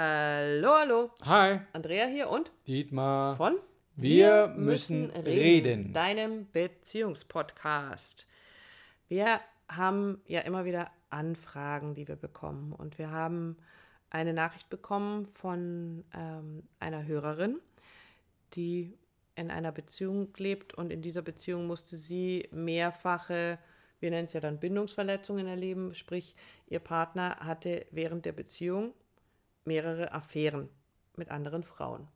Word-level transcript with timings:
Hallo, 0.00 0.74
hallo. 0.78 1.10
Hi, 1.24 1.58
Andrea 1.72 2.06
hier 2.06 2.28
und 2.30 2.52
Dietmar. 2.68 3.34
von 3.34 3.56
Wir 3.96 4.46
müssen 4.46 5.10
reden. 5.10 5.92
Deinem 5.92 6.48
Beziehungspodcast. 6.52 8.28
Wir 9.08 9.40
haben 9.68 10.22
ja 10.28 10.42
immer 10.42 10.64
wieder 10.64 10.92
Anfragen, 11.10 11.96
die 11.96 12.06
wir 12.06 12.14
bekommen. 12.14 12.72
Und 12.74 12.96
wir 13.00 13.10
haben 13.10 13.56
eine 14.08 14.32
Nachricht 14.34 14.70
bekommen 14.70 15.26
von 15.26 16.04
ähm, 16.14 16.62
einer 16.78 17.04
Hörerin, 17.04 17.58
die 18.54 18.96
in 19.34 19.50
einer 19.50 19.72
Beziehung 19.72 20.32
lebt 20.36 20.74
und 20.74 20.92
in 20.92 21.02
dieser 21.02 21.22
Beziehung 21.22 21.66
musste 21.66 21.96
sie 21.96 22.48
mehrfache, 22.52 23.58
wir 23.98 24.10
nennen 24.10 24.26
es 24.26 24.32
ja 24.32 24.38
dann 24.38 24.60
Bindungsverletzungen 24.60 25.48
erleben, 25.48 25.92
sprich 25.96 26.36
ihr 26.68 26.78
Partner 26.78 27.38
hatte 27.40 27.84
während 27.90 28.26
der 28.26 28.32
Beziehung 28.32 28.94
mehrere 29.68 30.12
Affären 30.12 30.68
mit 31.16 31.30
anderen 31.30 31.62
Frauen. 31.62 32.08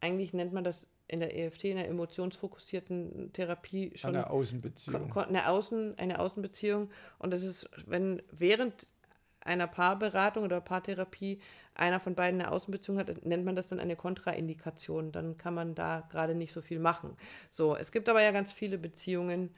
Eigentlich 0.00 0.32
nennt 0.32 0.52
man 0.52 0.62
das 0.62 0.86
in 1.08 1.20
der 1.20 1.36
EFT, 1.36 1.64
in 1.64 1.76
der 1.76 1.88
emotionsfokussierten 1.88 3.32
Therapie 3.32 3.92
schon 3.96 4.14
Eine 4.14 4.30
Außenbeziehung. 4.30 5.12
Eine, 5.16 5.48
Außen, 5.48 5.98
eine 5.98 6.20
Außenbeziehung. 6.20 6.90
Und 7.18 7.32
das 7.32 7.42
ist, 7.42 7.68
wenn 7.86 8.22
während 8.30 8.92
einer 9.40 9.66
Paarberatung 9.66 10.44
oder 10.44 10.60
Paartherapie 10.60 11.40
einer 11.74 11.98
von 11.98 12.14
beiden 12.14 12.40
eine 12.40 12.52
Außenbeziehung 12.52 12.98
hat, 12.98 13.24
nennt 13.24 13.44
man 13.44 13.56
das 13.56 13.68
dann 13.68 13.80
eine 13.80 13.96
Kontraindikation. 13.96 15.10
Dann 15.10 15.38
kann 15.38 15.54
man 15.54 15.74
da 15.74 16.06
gerade 16.10 16.34
nicht 16.34 16.52
so 16.52 16.60
viel 16.60 16.78
machen. 16.78 17.16
So, 17.50 17.74
es 17.74 17.90
gibt 17.90 18.08
aber 18.08 18.20
ja 18.20 18.30
ganz 18.30 18.52
viele 18.52 18.76
Beziehungen, 18.76 19.54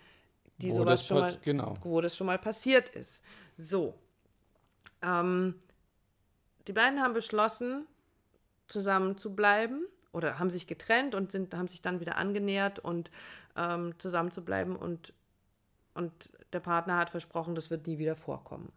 die 0.59 0.71
Wo 0.71 0.77
sowas 0.77 1.01
das 1.01 1.07
schon 1.07 1.19
mal, 1.19 1.39
genau. 1.43 1.75
wo 1.83 2.01
das 2.01 2.17
schon 2.17 2.27
mal 2.27 2.39
passiert 2.39 2.91
ist. 2.91 3.25
So. 3.59 3.95
Ähm, 5.03 5.55
die 6.67 6.73
beiden 6.73 7.01
haben 7.01 7.15
beschlossen, 7.15 7.87
zusammen 8.69 9.19
zu 9.19 9.35
bleiben 9.35 9.85
oder 10.13 10.39
haben 10.39 10.51
sich 10.51 10.67
getrennt 10.67 11.15
und 11.15 11.33
sind, 11.33 11.55
haben 11.55 11.69
sich 11.69 11.83
dann 11.83 12.01
wieder 12.01 12.17
angenähert 12.17 12.79
und 12.79 13.11
ähm, 13.57 13.95
zusammen 13.99 14.31
zu 14.31 14.45
bleiben 14.45 14.77
und, 14.77 15.13
und 15.95 16.31
der 16.53 16.61
Partner 16.61 16.97
hat 16.97 17.11
versprochen, 17.11 17.55
das 17.55 17.71
wird 17.71 17.87
nie 17.87 17.99
wieder 17.99 18.17
vorkommen. 18.17 18.73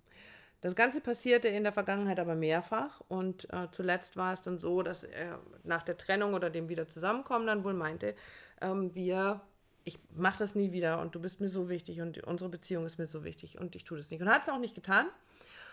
Das 0.61 0.75
Ganze 0.75 1.01
passierte 1.01 1.49
in 1.49 1.63
der 1.63 1.73
Vergangenheit 1.73 2.19
aber 2.19 2.35
mehrfach 2.35 3.01
und 3.09 3.51
äh, 3.51 3.67
zuletzt 3.71 4.15
war 4.15 4.31
es 4.31 4.43
dann 4.43 4.59
so, 4.59 4.81
dass 4.81 5.03
er 5.03 5.39
nach 5.63 5.83
der 5.83 5.97
Trennung 5.97 6.33
oder 6.33 6.49
dem 6.49 6.69
wieder 6.69 6.87
zusammenkommen 6.87 7.45
dann 7.45 7.65
wohl 7.65 7.73
meinte, 7.73 8.15
ähm, 8.61 8.95
wir, 8.95 9.41
ich 9.83 9.99
mache 10.15 10.39
das 10.39 10.55
nie 10.55 10.71
wieder 10.71 11.01
und 11.01 11.15
du 11.15 11.19
bist 11.19 11.41
mir 11.41 11.49
so 11.49 11.67
wichtig 11.67 11.99
und 11.99 12.23
unsere 12.23 12.49
Beziehung 12.49 12.85
ist 12.85 12.97
mir 12.97 13.07
so 13.07 13.25
wichtig 13.25 13.59
und 13.59 13.75
ich 13.75 13.83
tue 13.83 13.97
das 13.97 14.09
nicht. 14.09 14.21
Und 14.21 14.29
hat 14.29 14.43
es 14.43 14.49
auch 14.49 14.59
nicht 14.59 14.73
getan 14.73 15.07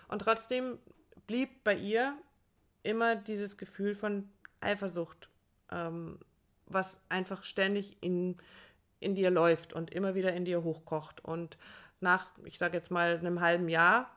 und 0.08 0.22
trotzdem 0.22 0.78
blieb 1.30 1.62
bei 1.62 1.76
ihr 1.76 2.18
immer 2.82 3.14
dieses 3.14 3.56
Gefühl 3.56 3.94
von 3.94 4.28
Eifersucht, 4.60 5.28
ähm, 5.70 6.18
was 6.66 6.98
einfach 7.08 7.44
ständig 7.44 7.96
in, 8.00 8.36
in 8.98 9.14
dir 9.14 9.30
läuft 9.30 9.72
und 9.72 9.94
immer 9.94 10.16
wieder 10.16 10.32
in 10.32 10.44
dir 10.44 10.64
hochkocht. 10.64 11.24
Und 11.24 11.56
nach, 12.00 12.26
ich 12.42 12.58
sage 12.58 12.76
jetzt 12.76 12.90
mal, 12.90 13.16
einem 13.16 13.40
halben 13.40 13.68
Jahr, 13.68 14.10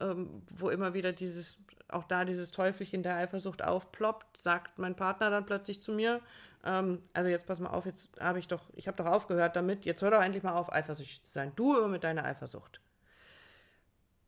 ähm, 0.00 0.42
wo 0.56 0.68
immer 0.68 0.92
wieder 0.92 1.12
dieses, 1.12 1.56
auch 1.86 2.02
da 2.02 2.24
dieses 2.24 2.50
Teufelchen 2.50 3.04
der 3.04 3.14
Eifersucht 3.14 3.62
aufploppt, 3.62 4.36
sagt 4.36 4.76
mein 4.80 4.96
Partner 4.96 5.30
dann 5.30 5.46
plötzlich 5.46 5.80
zu 5.80 5.92
mir, 5.92 6.20
ähm, 6.64 7.00
also 7.12 7.30
jetzt 7.30 7.46
pass 7.46 7.60
mal 7.60 7.70
auf, 7.70 7.86
jetzt 7.86 8.10
habe 8.18 8.40
ich 8.40 8.48
doch, 8.48 8.70
ich 8.74 8.88
habe 8.88 8.96
doch 8.96 9.06
aufgehört 9.06 9.54
damit, 9.54 9.84
jetzt 9.84 10.02
hör 10.02 10.10
doch 10.10 10.20
endlich 10.20 10.42
mal 10.42 10.54
auf, 10.54 10.72
eifersüchtig 10.72 11.22
zu 11.22 11.30
sein. 11.30 11.52
Du 11.54 11.76
immer 11.76 11.86
mit 11.86 12.02
deiner 12.02 12.24
Eifersucht. 12.24 12.80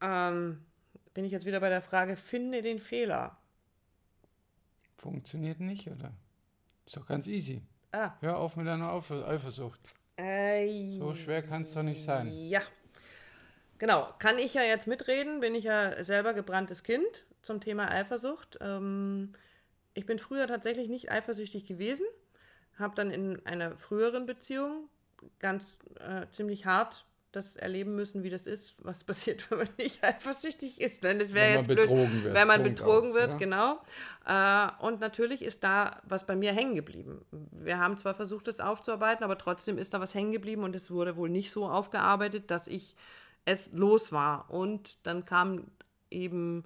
Ähm, 0.01 0.65
bin 1.19 1.25
ich 1.25 1.33
jetzt 1.33 1.47
wieder 1.47 1.59
bei 1.59 1.69
der 1.69 1.83
Frage, 1.83 2.15
finde 2.15 2.63
den 2.63 2.79
Fehler. 2.79 3.37
Funktioniert 4.99 5.59
nicht, 5.59 5.89
oder? 5.89 6.13
Ist 6.87 6.97
doch 6.97 7.09
ganz 7.09 7.27
easy. 7.27 7.61
Ah, 7.91 8.13
Hör 8.21 8.39
auf 8.39 8.55
mit 8.55 8.69
deiner 8.69 8.93
Eifersucht. 8.93 9.81
äh, 10.17 10.93
So 10.93 11.15
schwer 11.15 11.43
kann 11.43 11.63
es 11.63 11.73
doch 11.73 11.83
nicht 11.83 12.05
sein. 12.05 12.29
Ja. 12.31 12.61
Genau, 13.79 14.09
kann 14.21 14.39
ich 14.39 14.55
ja 14.55 14.63
jetzt 14.63 14.87
mitreden, 14.87 15.41
bin 15.41 15.57
ich 15.57 15.65
ja 15.65 16.05
selber 16.05 16.35
gebranntes 16.35 16.85
Kind 16.85 17.25
zum 17.43 17.61
Thema 17.61 17.91
Eifersucht. 17.91 18.57
Ähm, 18.61 19.33
ich 19.95 20.07
bin 20.07 20.21
früher 20.21 20.47
tatsächlich 20.47 20.89
nicht 20.89 21.11
eifersüchtig 21.11 21.67
gewesen, 21.67 22.07
habe 22.79 22.95
dann 22.95 23.11
in 23.11 23.45
einer 23.45 23.77
früheren 23.77 24.25
Beziehung 24.25 24.89
ganz 25.41 25.79
äh, 25.99 26.29
ziemlich 26.31 26.65
hart 26.65 27.07
das 27.33 27.57
erleben 27.57 27.95
müssen, 27.95 28.23
wie 28.23 28.31
das 28.31 28.47
ist, 28.47 28.75
was 28.79 29.05
passiert, 29.05 29.51
wenn 29.51 29.59
man 29.59 29.69
nicht 29.77 30.03
eifersüchtig 30.03 30.81
ist. 30.81 31.05
Denn 31.05 31.19
das 31.19 31.35
wäre 31.35 31.47
Wenn 31.47 31.55
man 31.55 31.59
jetzt 31.59 31.69
blöd, 31.69 31.89
betrogen 31.89 32.25
wird. 32.25 32.35
wenn 32.35 32.49
man 32.49 32.63
Punkt 32.63 32.77
betrogen 32.77 33.11
aus, 33.11 33.15
wird, 33.15 33.33
ja. 33.33 33.39
genau. 33.39 33.81
Äh, 34.27 34.85
und 34.87 35.01
natürlich 35.01 35.43
ist 35.43 35.65
da 35.65 36.01
was 36.05 36.27
bei 36.27 36.37
mir 36.37 36.53
hängen 36.53 36.75
geblieben. 36.75 37.25
Wir 37.31 37.79
haben 37.79 37.97
zwar 37.97 38.15
versucht, 38.15 38.49
das 38.49 38.61
aufzuarbeiten, 38.61 39.25
aber 39.25 39.39
trotzdem 39.39 39.79
ist 39.79 39.95
da 39.95 40.01
was 40.01 40.15
hängen 40.15 40.33
geblieben 40.33 40.63
und 40.65 40.75
es 40.75 40.91
wurde 40.91 41.17
wohl 41.17 41.29
nicht 41.29 41.51
so 41.51 41.69
aufgearbeitet, 41.69 42.51
dass 42.51 42.67
ich 42.69 42.97
es 43.45 43.73
los 43.73 44.13
war. 44.13 44.51
Und 44.51 44.99
dann 45.07 45.25
kam 45.25 45.65
eben 46.11 46.65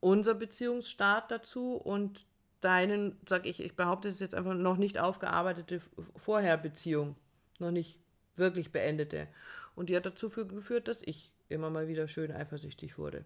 unser 0.00 0.34
Beziehungsstart 0.34 1.30
dazu 1.30 1.76
und 1.76 2.26
deinen, 2.60 3.18
sag 3.28 3.46
ich, 3.46 3.62
ich 3.62 3.76
behaupte 3.76 4.08
es 4.08 4.16
ist 4.16 4.20
jetzt 4.20 4.34
einfach 4.34 4.54
noch 4.54 4.76
nicht 4.76 4.98
aufgearbeitete 4.98 5.80
Vorherbeziehung, 6.16 7.16
noch 7.58 7.70
nicht 7.70 7.98
wirklich 8.36 8.72
beendete. 8.72 9.28
Und 9.74 9.88
die 9.88 9.96
hat 9.96 10.06
dazu 10.06 10.28
geführt, 10.30 10.88
dass 10.88 11.02
ich 11.02 11.32
immer 11.48 11.70
mal 11.70 11.88
wieder 11.88 12.08
schön 12.08 12.32
eifersüchtig 12.32 12.98
wurde. 12.98 13.24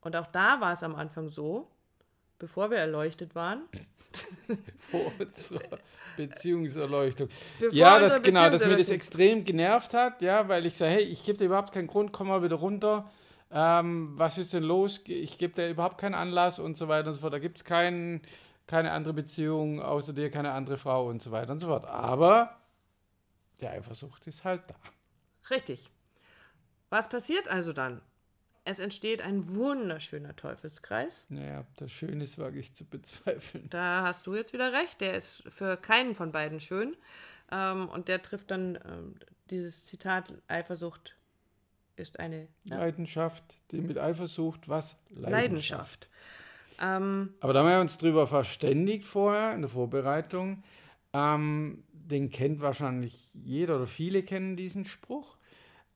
Und 0.00 0.16
auch 0.16 0.26
da 0.26 0.60
war 0.60 0.72
es 0.72 0.82
am 0.82 0.94
Anfang 0.94 1.28
so, 1.28 1.68
bevor 2.38 2.70
wir 2.70 2.78
erleuchtet 2.78 3.34
waren, 3.34 3.62
Vor 4.78 5.12
unserer 5.18 5.78
Beziehungserleuchtung. 6.16 7.28
Bevor 7.58 7.74
ja, 7.76 7.98
das 7.98 8.22
genau, 8.22 8.48
dass 8.48 8.64
mir 8.64 8.76
das 8.76 8.90
extrem 8.90 9.44
genervt 9.44 9.94
hat, 9.94 10.22
ja, 10.22 10.48
weil 10.48 10.66
ich 10.66 10.76
sage, 10.76 10.92
hey, 10.92 11.02
ich 11.02 11.24
gebe 11.24 11.38
dir 11.38 11.46
überhaupt 11.46 11.72
keinen 11.72 11.86
Grund, 11.86 12.12
komm 12.12 12.28
mal 12.28 12.42
wieder 12.42 12.56
runter. 12.56 13.10
Ähm, 13.50 14.12
was 14.16 14.38
ist 14.38 14.52
denn 14.52 14.62
los? 14.62 15.00
Ich 15.06 15.38
gebe 15.38 15.54
dir 15.54 15.68
überhaupt 15.68 15.98
keinen 15.98 16.14
Anlass 16.14 16.58
und 16.58 16.76
so 16.76 16.88
weiter 16.88 17.08
und 17.08 17.14
so 17.14 17.20
fort. 17.20 17.32
Da 17.32 17.38
gibt 17.38 17.56
es 17.58 17.64
kein, 17.64 18.20
keine 18.66 18.92
andere 18.92 19.14
Beziehung 19.14 19.80
außer 19.80 20.12
dir, 20.12 20.30
keine 20.30 20.52
andere 20.52 20.76
Frau 20.76 21.08
und 21.08 21.22
so 21.22 21.30
weiter 21.30 21.52
und 21.52 21.60
so 21.60 21.68
fort. 21.68 21.86
Aber 21.86 22.56
die 23.60 23.68
Eifersucht 23.68 24.26
ist 24.26 24.44
halt 24.44 24.62
da. 24.68 24.74
Richtig. 25.50 25.90
Was 26.90 27.08
passiert 27.08 27.48
also 27.48 27.72
dann? 27.72 28.00
Es 28.66 28.78
entsteht 28.78 29.20
ein 29.20 29.54
wunderschöner 29.54 30.34
Teufelskreis. 30.36 31.26
Naja, 31.28 31.60
ob 31.60 31.76
das 31.76 31.92
schön 31.92 32.20
ist, 32.20 32.38
wage 32.38 32.58
ich 32.58 32.74
zu 32.74 32.84
bezweifeln. 32.86 33.68
Da 33.68 34.02
hast 34.02 34.26
du 34.26 34.34
jetzt 34.34 34.52
wieder 34.54 34.72
recht. 34.72 35.00
Der 35.00 35.14
ist 35.14 35.42
für 35.48 35.76
keinen 35.76 36.14
von 36.14 36.32
beiden 36.32 36.60
schön. 36.60 36.96
Ähm, 37.52 37.88
und 37.90 38.08
der 38.08 38.22
trifft 38.22 38.50
dann 38.50 38.78
ähm, 38.86 39.16
dieses 39.50 39.84
Zitat: 39.84 40.32
Eifersucht 40.48 41.14
ist 41.96 42.18
eine 42.18 42.48
ja, 42.64 42.78
Leidenschaft, 42.78 43.44
die 43.70 43.80
mit 43.80 43.98
Eifersucht 43.98 44.68
was? 44.68 44.96
Leidenschaft. 45.10 46.08
Ähm, 46.80 47.34
Aber 47.40 47.52
da 47.52 47.60
haben 47.60 47.68
wir 47.68 47.80
uns 47.80 47.98
drüber 47.98 48.26
verständigt 48.26 49.04
vorher 49.04 49.54
in 49.54 49.60
der 49.60 49.70
Vorbereitung. 49.70 50.64
Ähm, 51.12 51.84
den 52.04 52.30
kennt 52.30 52.60
wahrscheinlich 52.60 53.30
jeder 53.34 53.76
oder 53.76 53.86
viele 53.86 54.22
kennen 54.22 54.56
diesen 54.56 54.84
Spruch. 54.84 55.36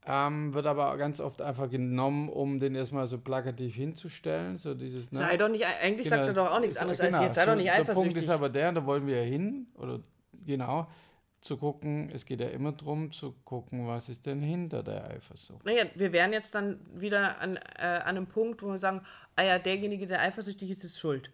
Ähm, 0.06 0.54
wird 0.54 0.64
aber 0.64 0.96
ganz 0.96 1.20
oft 1.20 1.42
einfach 1.42 1.68
genommen, 1.68 2.28
um 2.30 2.60
den 2.60 2.74
erstmal 2.74 3.06
so 3.06 3.18
plakativ 3.18 3.74
hinzustellen. 3.74 4.56
So 4.56 4.72
dieses, 4.74 5.12
ne? 5.12 5.18
sei 5.18 5.36
doch 5.36 5.48
nicht, 5.50 5.66
eigentlich 5.82 6.08
sagt 6.08 6.22
er 6.22 6.28
Genau, 6.32 6.44
doch 6.46 6.52
auch 6.52 6.60
nichts 6.60 6.76
ist- 6.76 6.80
anderes 6.82 6.98
genau, 7.00 7.16
als 7.18 7.24
jetzt, 7.26 7.34
sei 7.34 7.44
so, 7.44 7.50
doch 7.50 7.56
nicht 7.56 7.66
Der 7.66 7.72
Punkt 7.74 7.90
eifersüchtig. 7.90 8.22
ist 8.22 8.28
aber 8.30 8.48
der, 8.48 8.72
da 8.72 8.86
wollen 8.86 9.06
wir 9.06 9.16
ja 9.22 9.28
hin, 9.28 9.66
oder 9.74 10.00
genau, 10.46 10.86
zu 11.40 11.56
gucken, 11.58 12.10
es 12.14 12.24
geht 12.24 12.40
ja 12.40 12.48
immer 12.48 12.72
darum, 12.72 13.12
zu 13.12 13.32
gucken, 13.44 13.86
was 13.86 14.08
ist 14.08 14.24
denn 14.24 14.40
hinter 14.40 14.82
der 14.82 15.10
Eifersucht. 15.10 15.64
Naja, 15.66 15.84
wir 15.94 16.12
wären 16.12 16.32
jetzt 16.32 16.54
dann 16.54 16.80
wieder 16.94 17.38
an, 17.40 17.56
äh, 17.56 17.82
an 17.82 18.16
einem 18.16 18.26
Punkt, 18.26 18.62
wo 18.62 18.68
wir 18.68 18.78
sagen, 18.78 19.02
ah 19.36 19.42
ja, 19.42 19.58
derjenige, 19.58 20.06
der 20.06 20.20
eifersüchtig 20.22 20.70
ist, 20.70 20.84
ist 20.84 20.98
schuld. 20.98 21.30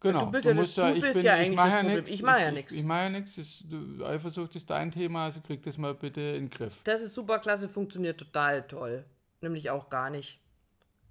Genau, 0.00 0.24
du 0.26 0.30
bist 0.30 0.46
ja 0.46 0.52
das- 0.54 0.60
musst 0.60 0.78
du 0.78 1.00
bist 1.00 1.12
bin, 1.14 1.22
ja 1.24 1.34
ich 1.36 1.40
eigentlich 1.46 1.56
das 1.56 1.66
ja 1.72 1.78
Problem. 1.80 1.96
nichts. 1.96 2.10
Ich 2.10 2.22
mach 2.22 2.38
ja 2.40 2.48
ich, 2.48 2.54
nix. 2.54 2.72
Ich, 2.72 2.78
ich 2.78 2.84
mache 2.84 3.00
ja 3.02 3.10
nichts. 3.10 3.64
Eifersucht 4.04 4.56
ist 4.56 4.70
dein 4.70 4.90
Thema, 4.90 5.24
also 5.24 5.40
krieg 5.42 5.62
das 5.62 5.76
mal 5.78 5.94
bitte 5.94 6.20
in 6.20 6.44
den 6.46 6.50
Griff. 6.50 6.80
Das 6.84 7.00
ist 7.02 7.14
super 7.14 7.38
klasse, 7.38 7.68
funktioniert 7.68 8.18
total 8.18 8.62
toll. 8.66 9.04
Nämlich 9.42 9.68
auch 9.70 9.90
gar 9.90 10.08
nicht. 10.10 10.40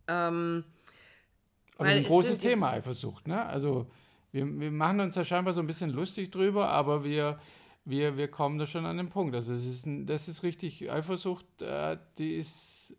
Ähm, 0.07 0.63
Aber 1.77 1.88
es 1.88 1.94
ist 1.94 1.97
ein 1.97 2.01
es 2.03 2.07
großes 2.07 2.38
die- 2.39 2.47
Thema, 2.47 2.71
Eifersucht. 2.71 3.27
Ne? 3.27 3.45
Also 3.45 3.86
wir, 4.31 4.45
wir 4.59 4.71
machen 4.71 5.00
uns 5.01 5.15
da 5.15 5.24
scheinbar 5.24 5.53
so 5.53 5.62
ein 5.62 5.68
bisschen 5.68 5.92
lustig 5.92 6.31
drüber, 6.31 6.69
aber 6.69 7.03
wir, 7.03 7.39
wir, 7.89 8.18
wir 8.18 8.30
kommen 8.30 8.59
da 8.59 8.65
schon 8.65 8.86
an 8.86 8.97
den 8.97 9.09
Punkt. 9.09 9.36
Also 9.36 9.53
es 9.53 9.65
ist 9.65 9.86
ein, 9.86 10.06
das 10.06 10.27
ist 10.27 10.44
richtig, 10.44 10.89
Eifersucht, 10.91 11.45
äh, 11.62 11.97
die 12.18 12.38
ist 12.38 12.95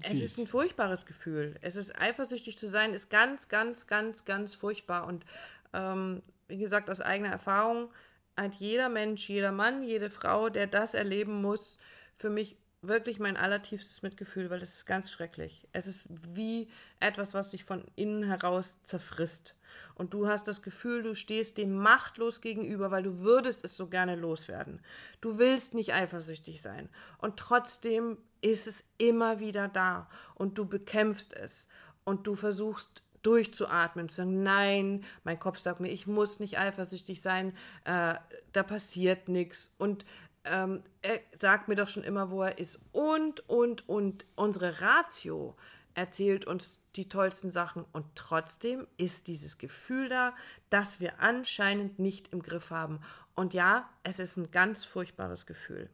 Es 0.00 0.10
fies. 0.10 0.22
ist 0.22 0.38
ein 0.38 0.46
furchtbares 0.46 1.06
Gefühl. 1.06 1.56
Es 1.60 1.76
ist 1.76 1.98
eifersüchtig 1.98 2.58
zu 2.58 2.68
sein, 2.68 2.92
ist 2.94 3.10
ganz, 3.10 3.48
ganz, 3.48 3.86
ganz, 3.86 4.24
ganz 4.24 4.54
furchtbar. 4.54 5.06
Und 5.06 5.24
ähm, 5.72 6.22
wie 6.48 6.58
gesagt, 6.58 6.90
aus 6.90 7.00
eigener 7.00 7.30
Erfahrung 7.30 7.90
hat 8.36 8.54
jeder 8.56 8.88
Mensch, 8.88 9.28
jeder 9.28 9.52
Mann, 9.52 9.82
jede 9.82 10.10
Frau, 10.10 10.48
der 10.48 10.66
das 10.66 10.94
erleben 10.94 11.40
muss, 11.40 11.78
für 12.16 12.30
mich 12.30 12.56
wirklich 12.88 13.18
mein 13.18 13.36
allertiefstes 13.36 14.02
Mitgefühl, 14.02 14.50
weil 14.50 14.62
es 14.62 14.74
ist 14.74 14.86
ganz 14.86 15.10
schrecklich. 15.10 15.66
Es 15.72 15.86
ist 15.86 16.06
wie 16.34 16.68
etwas, 17.00 17.34
was 17.34 17.50
sich 17.50 17.64
von 17.64 17.84
innen 17.96 18.24
heraus 18.24 18.76
zerfrisst. 18.82 19.54
Und 19.94 20.14
du 20.14 20.28
hast 20.28 20.46
das 20.48 20.62
Gefühl, 20.62 21.02
du 21.02 21.14
stehst 21.14 21.58
dem 21.58 21.76
machtlos 21.76 22.40
gegenüber, 22.40 22.90
weil 22.90 23.02
du 23.02 23.20
würdest 23.20 23.64
es 23.64 23.76
so 23.76 23.88
gerne 23.88 24.16
loswerden. 24.16 24.80
Du 25.20 25.38
willst 25.38 25.74
nicht 25.74 25.92
eifersüchtig 25.92 26.62
sein. 26.62 26.88
Und 27.18 27.36
trotzdem 27.36 28.18
ist 28.40 28.66
es 28.66 28.84
immer 28.98 29.40
wieder 29.40 29.68
da. 29.68 30.08
Und 30.34 30.58
du 30.58 30.66
bekämpfst 30.66 31.34
es. 31.34 31.68
Und 32.04 32.26
du 32.26 32.34
versuchst 32.34 33.02
durchzuatmen, 33.22 34.08
zu 34.08 34.16
sagen, 34.16 34.42
nein, 34.42 35.04
mein 35.24 35.38
Kopf 35.38 35.58
sagt 35.58 35.80
mir, 35.80 35.88
ich 35.88 36.06
muss 36.06 36.40
nicht 36.40 36.58
eifersüchtig 36.58 37.22
sein, 37.22 37.54
äh, 37.84 38.14
da 38.52 38.62
passiert 38.62 39.28
nichts. 39.28 39.74
Und 39.78 40.04
ähm, 40.44 40.82
er 41.02 41.20
sagt 41.38 41.68
mir 41.68 41.76
doch 41.76 41.88
schon 41.88 42.04
immer, 42.04 42.30
wo 42.30 42.42
er 42.42 42.58
ist. 42.58 42.78
Und, 42.92 43.48
und, 43.48 43.88
und 43.88 44.26
unsere 44.36 44.80
Ratio 44.80 45.56
erzählt 45.94 46.46
uns 46.46 46.78
die 46.96 47.08
tollsten 47.08 47.50
Sachen. 47.50 47.84
Und 47.92 48.06
trotzdem 48.14 48.86
ist 48.96 49.26
dieses 49.26 49.58
Gefühl 49.58 50.08
da, 50.08 50.34
dass 50.70 51.00
wir 51.00 51.20
anscheinend 51.20 51.98
nicht 51.98 52.32
im 52.32 52.42
Griff 52.42 52.70
haben. 52.70 53.00
Und 53.34 53.54
ja, 53.54 53.88
es 54.02 54.18
ist 54.18 54.36
ein 54.36 54.50
ganz 54.50 54.84
furchtbares 54.84 55.46
Gefühl. 55.46 55.88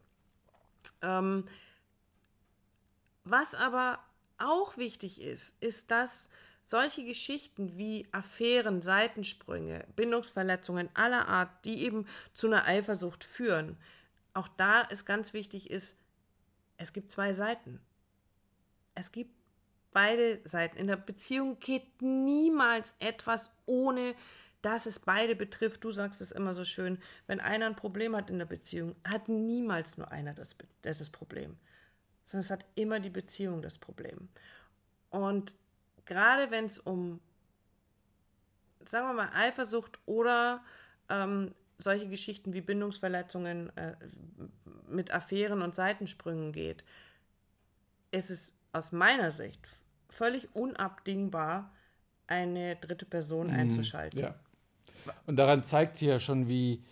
Ähm, 1.02 1.46
was 3.24 3.54
aber 3.54 4.00
auch 4.38 4.76
wichtig 4.76 5.20
ist, 5.20 5.54
ist, 5.62 5.90
dass 5.90 6.28
solche 6.64 7.04
Geschichten 7.04 7.76
wie 7.76 8.06
Affären, 8.12 8.82
Seitensprünge, 8.82 9.86
Bindungsverletzungen 9.96 10.88
aller 10.94 11.28
Art, 11.28 11.64
die 11.64 11.82
eben 11.84 12.06
zu 12.32 12.46
einer 12.46 12.64
Eifersucht 12.64 13.24
führen, 13.24 13.76
auch 14.34 14.48
da 14.48 14.82
ist 14.82 15.04
ganz 15.04 15.32
wichtig 15.32 15.70
ist, 15.70 15.96
es 16.76 16.92
gibt 16.92 17.10
zwei 17.10 17.32
Seiten. 17.32 17.80
Es 18.94 19.12
gibt 19.12 19.34
beide 19.92 20.40
Seiten. 20.44 20.76
In 20.76 20.86
der 20.86 20.96
Beziehung 20.96 21.58
geht 21.58 22.00
niemals 22.00 22.94
etwas 23.00 23.50
ohne 23.66 24.14
dass 24.62 24.86
es 24.86 24.98
beide 24.98 25.34
betrifft. 25.34 25.84
Du 25.84 25.92
sagst 25.92 26.20
es 26.20 26.32
immer 26.32 26.54
so 26.54 26.64
schön, 26.64 26.98
wenn 27.26 27.40
einer 27.40 27.66
ein 27.66 27.76
Problem 27.76 28.14
hat 28.14 28.30
in 28.30 28.38
der 28.38 28.46
Beziehung, 28.46 28.94
hat 29.06 29.28
niemals 29.28 29.96
nur 29.96 30.10
einer 30.10 30.34
das, 30.34 30.54
das 30.82 31.10
Problem, 31.10 31.56
sondern 32.26 32.44
es 32.44 32.50
hat 32.50 32.66
immer 32.74 33.00
die 33.00 33.10
Beziehung 33.10 33.62
das 33.62 33.78
Problem. 33.78 34.28
Und 35.08 35.54
gerade 36.04 36.50
wenn 36.50 36.66
es 36.66 36.78
um, 36.78 37.20
sagen 38.84 39.06
wir 39.08 39.14
mal, 39.14 39.30
Eifersucht 39.34 39.98
oder 40.06 40.62
ähm, 41.08 41.54
solche 41.82 42.08
Geschichten 42.08 42.52
wie 42.52 42.60
Bindungsverletzungen 42.60 43.74
äh, 43.76 43.94
mit 44.88 45.12
Affären 45.12 45.62
und 45.62 45.74
Seitensprüngen 45.74 46.52
geht, 46.52 46.84
ist 48.10 48.30
es 48.30 48.52
aus 48.72 48.92
meiner 48.92 49.32
Sicht 49.32 49.60
völlig 50.08 50.48
unabdingbar, 50.54 51.72
eine 52.26 52.76
dritte 52.76 53.06
Person 53.06 53.48
mhm, 53.48 53.54
einzuschalten. 53.54 54.20
Ja. 54.20 54.34
Und 55.26 55.36
daran 55.36 55.64
zeigt 55.64 55.96
sich 55.96 56.08
ja 56.08 56.18
schon, 56.18 56.48
wie, 56.48 56.84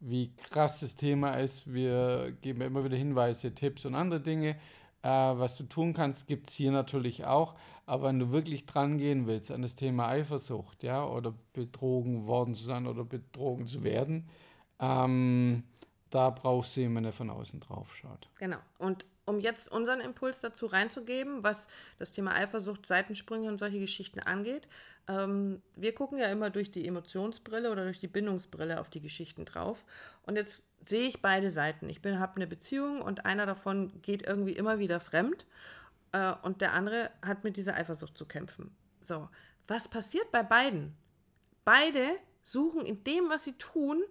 wie 0.00 0.34
krass 0.50 0.80
das 0.80 0.96
Thema 0.96 1.34
ist. 1.34 1.72
Wir 1.72 2.34
geben 2.40 2.60
immer 2.62 2.84
wieder 2.84 2.96
Hinweise, 2.96 3.54
Tipps 3.54 3.84
und 3.84 3.94
andere 3.94 4.20
Dinge. 4.20 4.56
Äh, 5.06 5.38
was 5.38 5.56
du 5.56 5.62
tun 5.64 5.92
kannst, 5.92 6.26
gibt 6.26 6.50
es 6.50 6.56
hier 6.56 6.72
natürlich 6.72 7.24
auch. 7.24 7.54
Aber 7.86 8.08
wenn 8.08 8.18
du 8.18 8.32
wirklich 8.32 8.66
dran 8.66 8.98
gehen 8.98 9.28
willst 9.28 9.52
an 9.52 9.62
das 9.62 9.76
Thema 9.76 10.08
Eifersucht, 10.08 10.82
ja, 10.82 11.06
oder 11.06 11.32
betrogen 11.52 12.26
worden 12.26 12.56
zu 12.56 12.64
sein 12.64 12.88
oder 12.88 13.04
betrogen 13.04 13.68
zu 13.68 13.84
werden, 13.84 14.28
ähm, 14.80 15.62
da 16.10 16.30
brauchst 16.30 16.74
du 16.74 16.80
jemanden, 16.80 17.04
der 17.04 17.12
von 17.12 17.30
außen 17.30 17.60
drauf 17.60 17.94
schaut. 17.94 18.28
Genau. 18.38 18.58
Und 18.78 19.06
um 19.26 19.38
jetzt 19.38 19.70
unseren 19.70 20.00
Impuls 20.00 20.40
dazu 20.40 20.66
reinzugeben, 20.66 21.44
was 21.44 21.68
das 21.98 22.10
Thema 22.10 22.34
Eifersucht, 22.34 22.84
Seitensprünge 22.84 23.48
und 23.48 23.58
solche 23.58 23.78
Geschichten 23.78 24.18
angeht, 24.18 24.66
ähm, 25.08 25.62
wir 25.76 25.94
gucken 25.94 26.18
ja 26.18 26.26
immer 26.26 26.50
durch 26.50 26.70
die 26.70 26.86
Emotionsbrille 26.86 27.70
oder 27.70 27.84
durch 27.84 28.00
die 28.00 28.08
Bindungsbrille 28.08 28.80
auf 28.80 28.90
die 28.90 29.00
Geschichten 29.00 29.44
drauf. 29.44 29.84
Und 30.22 30.36
jetzt 30.36 30.64
sehe 30.84 31.08
ich 31.08 31.22
beide 31.22 31.50
Seiten. 31.50 31.88
Ich 31.88 32.00
habe 32.04 32.36
eine 32.36 32.46
Beziehung 32.46 33.02
und 33.02 33.24
einer 33.24 33.46
davon 33.46 34.00
geht 34.02 34.26
irgendwie 34.26 34.52
immer 34.52 34.78
wieder 34.78 35.00
fremd 35.00 35.46
äh, 36.12 36.32
und 36.42 36.60
der 36.60 36.72
andere 36.72 37.10
hat 37.22 37.44
mit 37.44 37.56
dieser 37.56 37.74
Eifersucht 37.74 38.16
zu 38.16 38.26
kämpfen. 38.26 38.74
So, 39.02 39.28
was 39.68 39.88
passiert 39.88 40.30
bei 40.32 40.42
beiden? 40.42 40.94
Beide 41.64 42.16
suchen 42.42 42.84
in 42.84 43.02
dem, 43.04 43.28
was 43.28 43.44
sie 43.44 43.54
tun, 43.54 44.02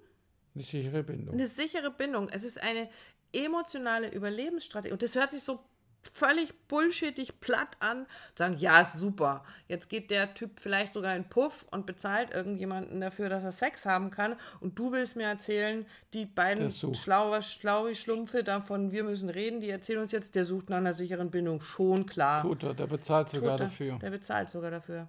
eine 0.56 0.64
sichere 0.64 1.04
Bindung. 1.04 1.34
Eine 1.34 1.48
sichere 1.48 1.92
Bindung. 1.92 2.30
Es 2.30 2.46
ist 2.46 2.62
eine 2.62 2.90
emotionale 3.34 4.10
Überlebensstrategie. 4.10 4.94
Und 4.94 5.04
das 5.04 5.16
hört 5.16 5.32
sich 5.32 5.44
so 5.44 5.60
völlig 6.08 6.54
bullshittig 6.68 7.40
platt 7.40 7.78
an, 7.80 8.06
sagen, 8.38 8.58
ja, 8.58 8.86
super. 8.86 9.44
Jetzt 9.68 9.90
geht 9.90 10.12
der 10.12 10.34
Typ 10.34 10.60
vielleicht 10.60 10.94
sogar 10.94 11.16
in 11.16 11.26
Puff 11.26 11.66
und 11.72 11.86
bezahlt 11.86 12.34
irgendjemanden 12.34 13.02
dafür, 13.02 13.30
dass 13.30 13.44
er 13.44 13.52
Sex 13.52 13.86
haben 13.86 14.12
kann. 14.12 14.36
Und 14.60 14.78
du 14.80 14.92
willst 14.92 15.16
mir 15.16 15.26
erzählen, 15.26 15.86
die 16.14 16.26
beiden 16.26 16.70
schlaue, 16.70 17.44
schlaue 17.44 17.96
Schlumpfe 17.96 18.44
davon, 18.44 18.92
wir 18.92 19.04
müssen 19.04 19.30
reden, 19.30 19.62
die 19.62 19.70
erzählen 19.70 20.00
uns 20.00 20.12
jetzt, 20.12 20.36
der 20.36 20.46
sucht 20.46 20.70
nach 20.70 20.78
einer 20.78 20.94
sicheren 20.94 21.32
Bindung. 21.32 21.62
Schon 21.62 22.06
klar. 22.06 22.42
Tut 22.42 22.64
er, 22.64 22.74
der 22.74 22.88
bezahlt 22.88 23.30
sogar 23.30 23.52
er, 23.52 23.58
dafür. 23.58 23.98
Der 24.00 24.10
bezahlt 24.10 24.50
sogar 24.50 24.72
dafür. 24.72 25.08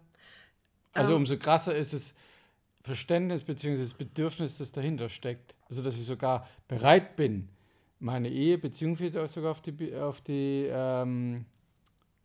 Also 0.93 1.13
ähm, 1.13 1.19
umso 1.19 1.37
krasser 1.37 1.75
ist 1.75 1.93
es 1.93 2.15
Verständnis 2.83 3.43
bzw. 3.43 3.79
das 3.79 3.95
Bedürfnis, 3.95 4.59
das 4.59 4.73
dahinter 4.73 5.09
steckt. 5.09 5.55
Also 5.69 5.83
dass 5.83 5.97
ich 5.97 6.05
sogar 6.05 6.49
bereit 6.69 7.17
bin, 7.17 7.49
meine 7.99 8.29
Ehe, 8.29 8.59
Beziehung 8.59 8.97
vielleicht 8.97 9.29
sogar 9.29 9.51
auf 9.51 9.61
die, 9.61 9.95
auf 9.95 10.21
die 10.21 10.69
ähm, 10.71 11.47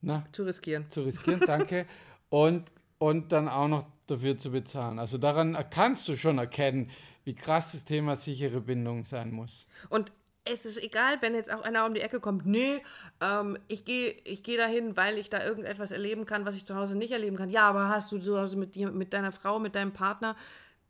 na, 0.01 0.25
zu 0.31 0.43
riskieren. 0.43 0.89
Zu 0.89 1.03
riskieren, 1.03 1.41
danke. 1.45 1.85
und, 2.29 2.71
und 2.97 3.31
dann 3.31 3.47
auch 3.47 3.67
noch 3.67 3.83
dafür 4.07 4.37
zu 4.37 4.51
bezahlen. 4.51 4.99
Also 4.99 5.17
daran 5.17 5.57
kannst 5.69 6.07
du 6.07 6.15
schon 6.15 6.37
erkennen, 6.37 6.89
wie 7.23 7.35
krass 7.35 7.73
das 7.73 7.85
Thema 7.85 8.15
sichere 8.15 8.61
Bindung 8.61 9.05
sein 9.05 9.31
muss. 9.31 9.67
Und 9.89 10.11
es 10.43 10.65
ist 10.65 10.81
egal, 10.81 11.21
wenn 11.21 11.35
jetzt 11.35 11.53
auch 11.53 11.61
einer 11.61 11.85
um 11.85 11.93
die 11.93 12.01
Ecke 12.01 12.19
kommt, 12.19 12.45
nee, 12.47 12.81
ähm, 13.21 13.57
ich 13.67 13.85
gehe 13.85 14.15
ich 14.23 14.41
geh 14.41 14.57
dahin, 14.57 14.97
weil 14.97 15.17
ich 15.17 15.29
da 15.29 15.43
irgendetwas 15.45 15.91
erleben 15.91 16.25
kann, 16.25 16.45
was 16.45 16.55
ich 16.55 16.65
zu 16.65 16.75
Hause 16.75 16.95
nicht 16.95 17.11
erleben 17.11 17.37
kann. 17.37 17.49
Ja, 17.49 17.69
aber 17.69 17.89
hast 17.89 18.11
du 18.11 18.17
zu 18.17 18.39
Hause 18.39 18.57
mit, 18.57 18.73
dir, 18.73 18.91
mit 18.91 19.13
deiner 19.13 19.31
Frau, 19.31 19.59
mit 19.59 19.75
deinem 19.75 19.93
Partner 19.93 20.35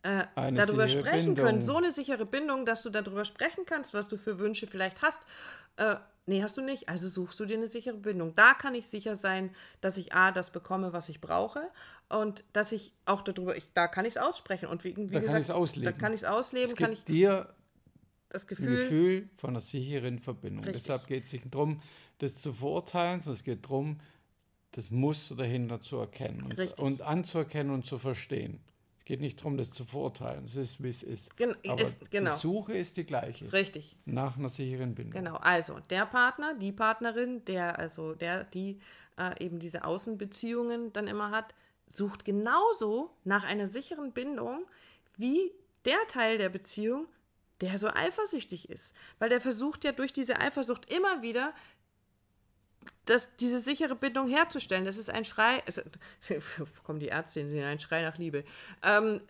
äh, 0.04 0.26
darüber 0.36 0.88
sprechen 0.88 1.36
Bindung. 1.36 1.46
können. 1.46 1.62
So 1.62 1.78
eine 1.78 1.92
sichere 1.92 2.26
Bindung, 2.26 2.66
dass 2.66 2.84
du 2.84 2.90
darüber 2.90 3.26
sprechen 3.26 3.66
kannst, 3.66 3.94
was 3.94 4.08
du 4.08 4.18
für 4.18 4.40
Wünsche 4.40 4.68
vielleicht 4.68 5.02
hast. 5.02 5.24
Äh, 5.78 5.96
nee, 6.26 6.42
hast 6.42 6.58
du 6.58 6.62
nicht. 6.62 6.90
Also 6.90 7.08
suchst 7.08 7.40
du 7.40 7.46
dir 7.46 7.58
eine 7.58 7.68
sichere 7.68 7.98
Bindung. 7.98 8.34
Da 8.36 8.54
kann 8.54 8.74
ich 8.74 8.88
sicher 8.88 9.16
sein, 9.16 9.52
dass 9.80 9.98
ich 9.98 10.14
A, 10.14 10.32
das 10.32 10.50
bekomme, 10.50 10.94
was 10.94 11.10
ich 11.10 11.22
brauche 11.22 11.70
und 12.10 12.44
dass 12.54 12.72
ich 12.72 12.94
auch 13.06 13.22
darüber, 13.22 13.56
ich, 13.56 13.66
da 13.74 13.88
kann 13.88 14.06
ich 14.06 14.16
es 14.16 14.18
aussprechen. 14.18 14.68
Und 14.68 14.84
wie, 14.84 14.96
wie 14.98 15.08
da 15.08 15.20
gesagt, 15.20 15.26
kann 15.28 15.38
ich 15.38 15.46
es 15.46 15.52
ausleben. 15.52 15.94
Da 15.94 16.00
kann 16.00 16.14
ich 16.14 16.22
es 16.22 16.28
ausleben. 16.28 16.66
Es 16.66 16.76
gibt 16.76 16.82
kann 16.82 16.94
ich 16.94 17.04
dir 17.04 17.54
das 18.30 18.48
Gefühl, 18.48 18.78
Gefühl 18.78 19.30
von 19.36 19.52
einer 19.52 19.62
sicheren 19.62 20.20
Verbindung. 20.20 20.64
Richtig. 20.64 20.84
Deshalb 20.84 21.06
geht 21.06 21.26
es 21.26 21.34
nicht 21.34 21.54
darum, 21.54 21.82
das 22.18 22.36
zu 22.36 22.54
verurteilen, 22.54 23.22
sondern 23.22 23.38
es 23.38 23.44
geht 23.44 23.66
darum, 23.66 24.00
das 24.72 24.90
Muster 24.90 25.36
dahinter 25.36 25.82
zu 25.82 25.98
erkennen 25.98 26.44
und, 26.44 26.80
und 26.80 27.02
anzuerkennen 27.02 27.74
und 27.74 27.86
zu 27.86 27.98
verstehen 27.98 28.62
geht 29.12 29.20
nicht 29.20 29.40
darum, 29.40 29.58
das 29.58 29.72
zu 29.72 29.84
verurteilen. 29.84 30.46
Es 30.46 30.56
ist, 30.56 30.82
wie 30.82 30.88
es 30.88 31.04
ist. 31.04 31.36
Gen 31.36 31.54
Aber 31.68 31.82
ist, 31.82 32.10
genau. 32.12 32.32
die 32.32 32.38
Suche 32.38 32.78
ist 32.78 32.96
die 32.96 33.04
gleiche. 33.04 33.52
Richtig. 33.52 33.98
Nach 34.06 34.38
einer 34.38 34.48
sicheren 34.48 34.96
Bindung. 34.96 35.22
Genau. 35.22 35.36
Also 35.36 35.82
der 35.90 36.06
Partner, 36.06 36.56
die 36.58 36.72
Partnerin, 36.72 37.44
der, 37.44 37.78
also 37.78 38.16
der, 38.16 38.46
die 38.46 38.80
äh, 39.18 39.44
eben 39.44 39.60
diese 39.60 39.84
Außenbeziehungen 39.84 40.94
dann 40.94 41.08
immer 41.10 41.30
hat, 41.32 41.54
sucht 41.88 42.24
genauso 42.24 43.10
nach 43.26 43.44
einer 43.44 43.68
sicheren 43.68 44.14
Bindung 44.14 44.66
wie 45.18 45.52
der 45.84 46.00
Teil 46.08 46.38
der 46.38 46.48
Beziehung, 46.48 47.06
der 47.60 47.78
so 47.80 47.90
eifersüchtig 47.90 48.70
ist. 48.70 48.96
Weil 49.20 49.28
der 49.28 49.42
versucht 49.42 49.84
ja 49.84 49.92
durch 49.92 50.14
diese 50.14 50.40
Eifersucht 50.40 50.90
immer 50.90 51.22
wieder 51.22 51.54
das, 53.06 53.36
diese 53.36 53.62
sichere 53.62 53.96
Bindung 53.96 54.28
herzustellen. 54.28 54.86
Das 54.86 54.98
ist 54.98 55.10
ein 55.10 55.26
Schrei, 55.26 55.64
also, 55.66 55.82
kommen 56.84 57.00
die 57.00 57.10
Ärztinnen, 57.10 57.64
ein 57.64 57.80
Schrei 57.80 58.04
nach 58.04 58.18
Liebe. 58.18 58.44
Ähm, 58.84 59.22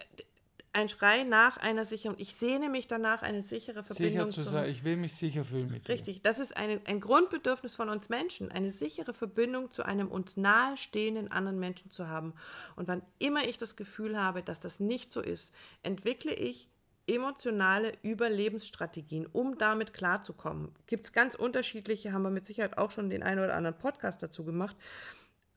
ein 0.74 0.88
Schrei 0.88 1.24
nach 1.24 1.58
einer 1.58 1.84
sicheren, 1.84 2.16
ich 2.18 2.34
sehne 2.34 2.70
mich 2.70 2.88
danach, 2.88 3.24
eine 3.24 3.44
sichere 3.44 3.84
Verbindung 3.84 4.32
sicher 4.32 4.44
zu 4.46 4.50
sein. 4.50 4.70
Ich 4.70 4.84
will 4.84 4.96
mich 4.96 5.14
sicher 5.14 5.44
fühlen 5.44 5.70
mit 5.70 5.90
Richtig, 5.90 6.18
dir. 6.18 6.24
das 6.24 6.40
ist 6.40 6.56
eine, 6.56 6.80
ein 6.86 7.02
Grundbedürfnis 7.02 7.76
von 7.76 7.90
uns 7.90 8.08
Menschen, 8.08 8.52
eine 8.52 8.70
sichere 8.70 9.14
Verbindung 9.14 9.74
zu 9.74 9.84
einem 9.84 10.08
uns 10.08 10.38
nahestehenden 10.38 11.30
anderen 11.30 11.60
Menschen 11.60 11.92
zu 11.92 12.08
haben. 12.08 12.34
Und 12.76 12.88
wann 12.88 13.02
immer 13.20 13.46
ich 13.48 13.58
das 13.58 13.76
Gefühl 13.76 14.18
habe, 14.18 14.44
dass 14.44 14.60
das 14.62 14.80
nicht 14.80 15.12
so 15.12 15.22
ist, 15.22 15.54
entwickle 15.84 16.34
ich 16.34 16.70
emotionale 17.12 17.92
Überlebensstrategien, 18.04 19.26
um 19.26 19.58
damit 19.58 19.94
klarzukommen. 19.94 20.72
Gibt 20.88 21.06
es 21.06 21.12
ganz 21.12 21.36
unterschiedliche, 21.36 22.14
haben 22.14 22.22
wir 22.22 22.30
mit 22.30 22.46
Sicherheit 22.46 22.78
auch 22.78 22.92
schon 22.92 23.10
den 23.10 23.22
einen 23.22 23.44
oder 23.44 23.56
anderen 23.56 23.78
Podcast 23.78 24.24
dazu 24.24 24.46
gemacht. 24.46 24.76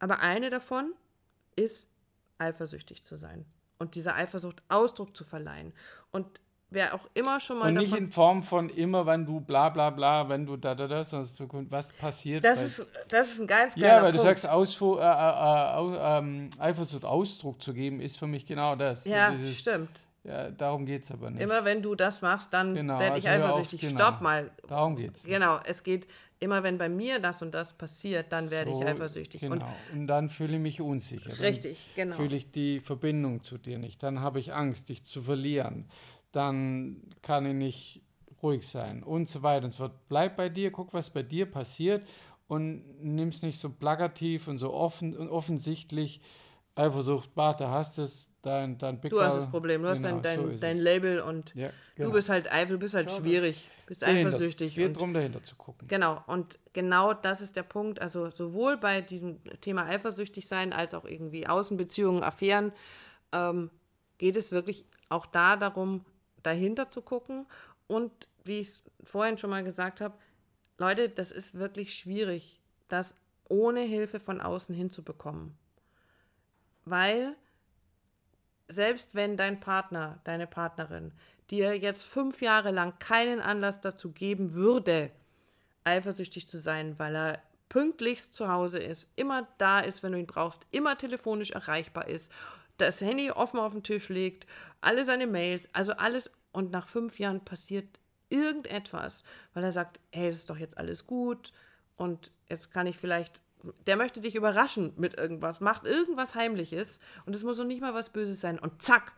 Aber 0.00 0.18
eine 0.18 0.50
davon 0.50 0.92
ist, 1.54 1.88
eifersüchtig 2.38 3.04
zu 3.04 3.16
sein 3.16 3.44
und 3.78 3.94
dieser 3.94 4.16
Eifersucht 4.16 4.62
Ausdruck 4.68 5.16
zu 5.16 5.22
verleihen. 5.22 5.72
Und 6.10 6.26
wer 6.70 6.92
auch 6.92 7.08
immer 7.14 7.38
schon 7.38 7.58
mal 7.58 7.68
Und 7.68 7.74
nicht 7.74 7.96
in 7.96 8.10
Form 8.10 8.42
von 8.42 8.68
immer, 8.68 9.06
wenn 9.06 9.24
du 9.24 9.40
bla 9.40 9.68
bla 9.68 9.90
bla, 9.90 10.28
wenn 10.28 10.44
du 10.44 10.56
da 10.56 10.74
da 10.74 10.88
da, 10.88 11.04
sondern 11.04 11.28
so, 11.28 11.48
was 11.70 11.92
passiert. 11.92 12.44
das 12.44 12.60
ist, 12.62 12.88
das 13.08 13.30
ist 13.30 13.40
ein 13.40 13.46
ganz 13.46 13.76
geiler 13.76 13.86
ja, 13.86 14.02
weil 14.02 14.10
du 14.10 14.18
Punkt. 14.18 14.40
sagst, 14.40 14.48
Ausfu 14.48 14.96
äh, 14.96 15.02
äh, 15.02 15.04
äh, 15.04 16.18
ähm, 16.18 16.50
Eifersucht 16.58 17.04
Ausdruck 17.04 17.62
zu 17.62 17.72
geben, 17.72 18.00
ist 18.00 18.18
für 18.18 18.26
mich 18.26 18.44
genau 18.44 18.74
das. 18.74 19.04
ja, 19.04 19.30
Dieses, 19.30 19.58
stimmt. 19.58 20.00
Ja 20.24 20.50
darum 20.50 20.84
geht 20.86 21.04
es 21.04 21.10
aber 21.10 21.30
nicht. 21.30 21.42
Immer 21.42 21.64
wenn 21.64 21.82
du 21.82 21.94
das 21.94 22.20
machst, 22.22 22.52
dann 22.52 22.74
Genau, 22.74 22.98
werde 22.98 23.18
ich 23.18 23.28
also 23.28 23.44
eifersüchtig. 23.44 23.80
genau. 23.90 24.00
Stopp 24.00 24.20
mal. 24.20 24.50
darum 24.66 24.96
geht 24.96 25.16
es. 25.16 25.24
Genau, 25.24 25.58
es 25.64 25.82
geht 25.82 26.06
immer, 26.40 26.62
wenn 26.62 26.76
bei 26.78 26.88
mir 26.88 27.20
das 27.20 27.40
und 27.42 27.52
das 27.54 27.72
passiert, 27.72 28.32
dann 28.32 28.50
werde 28.50 28.70
ich 28.70 28.76
So, 28.76 28.82
eifersüchtig. 28.84 29.40
Genau. 29.40 29.54
Und 29.54 29.64
Und, 30.00 30.06
dann 30.08 30.28
fühle 30.28 30.54
ich 30.54 30.60
mich 30.60 30.80
unsicher. 30.80 31.30
Dann 31.30 31.38
richtig, 31.40 31.90
genau. 31.94 32.16
fühle 32.16 32.36
ich 32.36 32.50
die 32.50 32.80
Verbindung 32.80 33.42
zu 33.42 33.56
dir 33.58 33.78
nicht. 33.78 34.02
Dann 34.02 34.20
habe 34.20 34.40
ich 34.40 34.52
Angst, 34.52 34.88
dich 34.88 35.04
zu 35.04 35.22
verlieren. 35.22 35.88
Dann 36.32 37.00
kann 37.22 37.46
ich 37.46 37.54
nicht 37.54 38.02
ruhig 38.42 38.66
sein 38.66 39.02
und 39.02 39.28
so 39.28 39.42
weiter 39.42 39.64
und 39.66 39.70
so 39.70 39.76
fort. 39.78 39.92
Bleib 40.08 40.36
bei 40.36 40.48
dir, 40.48 40.70
guck, 40.70 40.92
was 40.92 41.08
bei 41.10 41.22
dir 41.22 41.46
passiert 41.46 42.06
und 42.46 42.82
nimm 43.02 43.28
es 43.28 43.40
nicht 43.42 43.58
so 43.58 43.70
plakativ 43.70 44.48
und 44.48 44.58
so 44.58 44.72
offen 44.74 45.16
und 45.16 45.28
offensichtlich. 45.28 46.20
Eifersucht, 46.74 47.30
warte, 47.36 47.70
hast 47.70 47.98
es, 47.98 48.28
dein, 48.44 48.78
dein 48.78 49.00
Du 49.00 49.20
hast 49.20 49.36
das 49.36 49.50
Problem, 49.50 49.82
du 49.82 49.88
hast 49.88 50.02
Genau, 50.02 50.20
dein, 50.20 50.22
dein, 50.22 50.52
so 50.52 50.58
dein. 50.58 50.78
Label 50.78 51.20
und 51.20 51.54
Ja, 51.54 51.68
du 51.68 51.72
genau. 51.96 52.10
bist 52.12 52.28
halt 52.28 52.50
eifer, 52.52 52.72
du 52.72 52.78
bist 52.78 52.94
halt 52.94 53.10
Schau, 53.10 53.18
schwierig, 53.18 53.68
bist 53.86 54.02
dahinter. 54.02 54.28
eifersüchtig. 54.28 54.68
Es 54.68 54.74
geht 54.74 54.96
darum, 54.96 55.14
dahinter 55.14 55.42
zu 55.42 55.56
gucken. 55.56 55.88
Genau, 55.88 56.22
und 56.26 56.58
genau 56.72 57.14
das 57.14 57.40
ist 57.40 57.56
der 57.56 57.62
Punkt. 57.62 58.00
Also 58.00 58.30
sowohl 58.30 58.76
bei 58.76 59.00
diesem 59.00 59.38
Thema 59.60 59.86
eifersüchtig 59.86 60.46
sein 60.46 60.72
als 60.72 60.94
auch 60.94 61.04
irgendwie 61.04 61.46
Außenbeziehungen, 61.46 62.22
Affären, 62.22 62.72
ähm, 63.32 63.70
geht 64.18 64.36
es 64.36 64.52
wirklich 64.52 64.84
auch 65.08 65.26
da 65.26 65.56
darum, 65.56 66.04
dahinter 66.42 66.90
zu 66.90 67.02
gucken. 67.02 67.46
Und 67.86 68.12
wie 68.44 68.60
ich 68.60 68.68
es 68.68 68.82
vorhin 69.02 69.38
schon 69.38 69.50
mal 69.50 69.64
gesagt 69.64 70.00
habe, 70.00 70.14
Leute, 70.78 71.08
das 71.08 71.32
ist 71.32 71.58
wirklich 71.58 71.94
schwierig, 71.94 72.60
das 72.88 73.14
ohne 73.48 73.80
Hilfe 73.80 74.20
von 74.20 74.40
außen 74.40 74.74
hinzubekommen. 74.74 75.56
Weil 76.84 77.36
selbst 78.68 79.14
wenn 79.14 79.36
dein 79.36 79.60
Partner, 79.60 80.20
deine 80.24 80.46
Partnerin 80.46 81.12
dir 81.50 81.76
jetzt 81.76 82.04
fünf 82.04 82.40
Jahre 82.40 82.70
lang 82.70 82.98
keinen 82.98 83.40
Anlass 83.40 83.80
dazu 83.80 84.12
geben 84.12 84.54
würde, 84.54 85.10
eifersüchtig 85.84 86.48
zu 86.48 86.58
sein, 86.58 86.98
weil 86.98 87.14
er 87.14 87.42
pünktlichst 87.68 88.34
zu 88.34 88.48
Hause 88.48 88.78
ist, 88.78 89.08
immer 89.16 89.48
da 89.58 89.80
ist, 89.80 90.02
wenn 90.02 90.12
du 90.12 90.18
ihn 90.18 90.26
brauchst, 90.26 90.62
immer 90.70 90.96
telefonisch 90.96 91.50
erreichbar 91.50 92.08
ist, 92.08 92.30
das 92.78 93.00
Handy 93.00 93.30
offen 93.30 93.60
auf 93.60 93.72
den 93.72 93.82
Tisch 93.82 94.08
legt, 94.08 94.46
alle 94.80 95.04
seine 95.04 95.26
Mails, 95.26 95.68
also 95.72 95.92
alles 95.92 96.30
und 96.52 96.70
nach 96.70 96.88
fünf 96.88 97.18
Jahren 97.18 97.44
passiert 97.44 97.98
irgendetwas, 98.30 99.22
weil 99.52 99.64
er 99.64 99.72
sagt, 99.72 100.00
hey, 100.12 100.30
das 100.30 100.40
ist 100.40 100.50
doch 100.50 100.56
jetzt 100.56 100.78
alles 100.78 101.06
gut 101.06 101.52
und 101.96 102.30
jetzt 102.48 102.72
kann 102.72 102.86
ich 102.86 102.96
vielleicht, 102.96 103.40
der 103.86 103.96
möchte 103.96 104.20
dich 104.20 104.34
überraschen 104.34 104.92
mit 104.96 105.18
irgendwas, 105.18 105.60
macht 105.60 105.84
irgendwas 105.84 106.34
Heimliches 106.34 106.98
und 107.26 107.34
es 107.34 107.42
muss 107.42 107.58
noch 107.58 107.64
nicht 107.64 107.80
mal 107.80 107.94
was 107.94 108.10
Böses 108.10 108.40
sein 108.40 108.58
und 108.58 108.82
zack, 108.82 109.12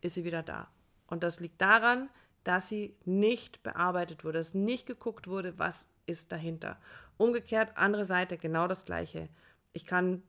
ist 0.00 0.14
sie 0.14 0.24
wieder 0.24 0.42
da. 0.42 0.68
Und 1.06 1.22
das 1.22 1.40
liegt 1.40 1.60
daran, 1.60 2.08
dass 2.44 2.68
sie 2.68 2.96
nicht 3.04 3.62
bearbeitet 3.62 4.24
wurde, 4.24 4.38
dass 4.38 4.54
nicht 4.54 4.86
geguckt 4.86 5.28
wurde, 5.28 5.58
was 5.58 5.86
ist 6.06 6.32
dahinter. 6.32 6.80
Umgekehrt, 7.16 7.76
andere 7.76 8.04
Seite, 8.04 8.36
genau 8.36 8.66
das 8.66 8.84
Gleiche. 8.84 9.28
Ich 9.72 9.84
kann, 9.84 10.22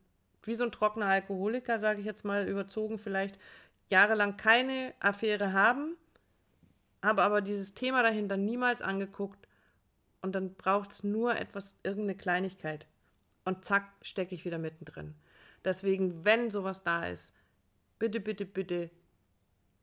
wie 0.43 0.55
so 0.55 0.63
ein 0.63 0.71
trockener 0.71 1.07
Alkoholiker, 1.07 1.79
sage 1.79 2.01
ich 2.01 2.05
jetzt 2.05 2.25
mal 2.25 2.47
überzogen, 2.47 2.99
vielleicht 2.99 3.39
jahrelang 3.89 4.37
keine 4.37 4.93
Affäre 4.99 5.53
haben, 5.53 5.95
habe 7.01 7.23
aber 7.23 7.41
dieses 7.41 7.73
Thema 7.73 8.03
dahinter 8.03 8.37
niemals 8.37 8.81
angeguckt 8.81 9.47
und 10.21 10.33
dann 10.33 10.55
braucht 10.55 10.91
es 10.91 11.03
nur 11.03 11.35
etwas, 11.35 11.75
irgendeine 11.83 12.15
Kleinigkeit. 12.15 12.87
Und 13.45 13.65
zack, 13.65 13.91
stecke 14.01 14.35
ich 14.35 14.45
wieder 14.45 14.57
mittendrin. 14.57 15.15
Deswegen, 15.65 16.25
wenn 16.25 16.51
sowas 16.51 16.83
da 16.83 17.05
ist, 17.05 17.33
bitte, 17.99 18.19
bitte, 18.19 18.45
bitte 18.45 18.89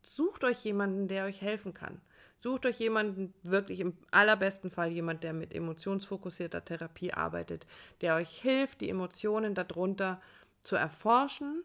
sucht 0.02 0.44
euch 0.44 0.64
jemanden, 0.64 1.08
der 1.08 1.24
euch 1.24 1.40
helfen 1.40 1.74
kann. 1.74 2.00
Sucht 2.38 2.64
euch 2.64 2.78
jemanden, 2.78 3.34
wirklich 3.42 3.80
im 3.80 3.98
allerbesten 4.10 4.70
Fall 4.70 4.90
jemand, 4.90 5.22
der 5.24 5.34
mit 5.34 5.54
emotionsfokussierter 5.54 6.64
Therapie 6.64 7.12
arbeitet, 7.12 7.66
der 8.00 8.16
euch 8.16 8.40
hilft, 8.40 8.80
die 8.80 8.88
Emotionen 8.88 9.54
darunter 9.54 10.22
zu 10.62 10.76
erforschen. 10.76 11.64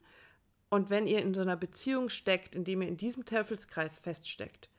Und 0.70 0.90
wenn 0.90 1.08
ihr 1.08 1.20
in 1.20 1.34
so 1.34 1.42
einer 1.42 1.56
Beziehung 1.56 2.10
steckt, 2.10 2.56
in 2.56 2.66
dem 2.66 2.82
ihr 2.82 2.90
in 2.90 2.98
diesem 2.98 3.24
Teufelskreis 3.24 3.98
feststeckt, 3.98 4.70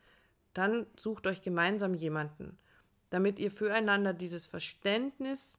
dann 0.53 0.87
sucht 0.97 1.27
euch 1.27 1.41
gemeinsam 1.41 1.95
jemanden, 1.95 2.59
damit 3.09 3.39
ihr 3.39 3.51
füreinander 3.51 4.13
dieses 4.13 4.47
Verständnis 4.47 5.59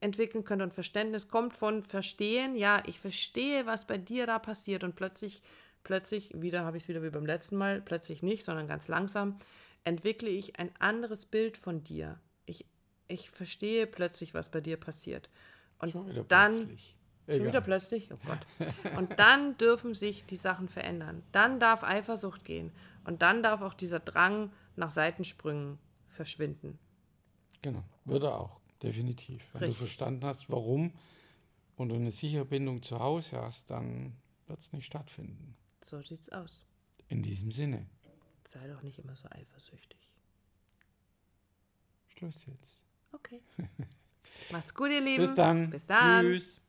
entwickeln 0.00 0.44
könnt. 0.44 0.62
Und 0.62 0.74
Verständnis 0.74 1.28
kommt 1.28 1.54
von 1.54 1.82
Verstehen, 1.82 2.56
ja, 2.56 2.82
ich 2.86 2.98
verstehe, 2.98 3.66
was 3.66 3.86
bei 3.86 3.98
dir 3.98 4.26
da 4.26 4.38
passiert 4.38 4.84
und 4.84 4.96
plötzlich, 4.96 5.42
plötzlich, 5.84 6.30
wieder 6.34 6.64
habe 6.64 6.76
ich 6.76 6.84
es 6.84 6.88
wieder 6.88 7.02
wie 7.02 7.10
beim 7.10 7.26
letzten 7.26 7.56
Mal, 7.56 7.80
plötzlich 7.80 8.22
nicht, 8.22 8.44
sondern 8.44 8.66
ganz 8.66 8.88
langsam, 8.88 9.38
entwickle 9.84 10.28
ich 10.28 10.58
ein 10.58 10.70
anderes 10.78 11.26
Bild 11.26 11.56
von 11.56 11.84
dir. 11.84 12.18
Ich, 12.46 12.66
ich 13.08 13.30
verstehe 13.30 13.86
plötzlich, 13.86 14.34
was 14.34 14.50
bei 14.50 14.60
dir 14.60 14.76
passiert. 14.76 15.28
Und 15.78 15.94
dann 16.28 16.52
plötzlich. 16.52 16.96
Schon 17.28 17.46
wieder 17.46 17.60
plötzlich? 17.60 18.12
Oh 18.12 18.18
Gott. 18.26 18.40
Und 18.96 19.18
dann 19.18 19.56
dürfen 19.56 19.94
sich 19.94 20.24
die 20.24 20.36
Sachen 20.36 20.68
verändern. 20.68 21.22
Dann 21.32 21.60
darf 21.60 21.84
Eifersucht 21.84 22.44
gehen. 22.44 22.72
Und 23.04 23.22
dann 23.22 23.42
darf 23.42 23.62
auch 23.62 23.74
dieser 23.74 24.00
Drang 24.00 24.52
nach 24.76 24.90
Seitensprüngen 24.90 25.78
verschwinden. 26.08 26.78
Genau, 27.62 27.84
würde 28.04 28.34
auch, 28.34 28.59
definitiv. 28.82 29.48
Wenn 29.52 29.62
Richtig. 29.62 29.78
du 29.78 29.84
verstanden 29.86 30.24
hast, 30.24 30.50
warum 30.50 30.92
und 31.76 31.88
du 31.88 31.94
eine 31.94 32.10
sichere 32.10 32.44
Bindung 32.44 32.82
zu 32.82 32.98
Hause 32.98 33.40
hast, 33.40 33.70
dann 33.70 34.16
wird 34.46 34.60
es 34.60 34.72
nicht 34.72 34.86
stattfinden. 34.86 35.56
So 35.84 36.02
sieht's 36.02 36.28
aus. 36.30 36.66
In 37.08 37.22
diesem 37.22 37.50
Sinne. 37.52 37.86
Sei 38.46 38.66
doch 38.68 38.82
nicht 38.82 38.98
immer 38.98 39.16
so 39.16 39.28
eifersüchtig. 39.30 39.98
Schluss 42.08 42.44
jetzt. 42.46 42.84
Okay. 43.12 43.40
Macht's 44.52 44.74
gut, 44.74 44.90
ihr 44.90 45.00
Lieben. 45.00 45.22
Bis 45.22 45.34
dann. 45.34 45.70
Bis 45.70 45.86
dann. 45.86 46.24
Tschüss. 46.24 46.60